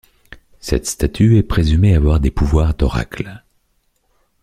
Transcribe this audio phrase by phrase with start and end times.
[0.59, 3.43] Cette statue est présumée avoir des pouvoirs d'oracle.